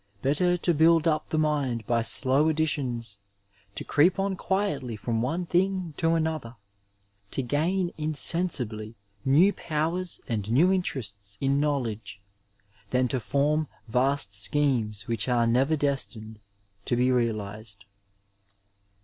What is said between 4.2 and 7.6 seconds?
quietly from one thing to another, to